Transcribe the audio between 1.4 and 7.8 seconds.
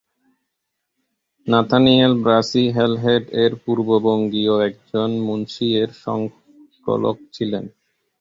Nathaniel Brassey হ্যালহেড-এর পূর্ববঙ্গীয় একজন মুনশি এর সংকলক ছিলেন।